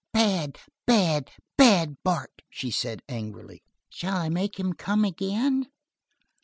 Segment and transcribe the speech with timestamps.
[0.13, 0.57] "Bad,
[0.87, 1.29] bad,
[1.59, 3.61] bad Bart," she said angrily.
[3.87, 5.67] "Shall I make him come again?"